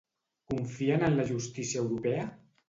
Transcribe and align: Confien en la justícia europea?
Confien 0.53 1.05
en 1.09 1.13
la 1.19 1.27
justícia 1.33 1.83
europea? 1.85 2.27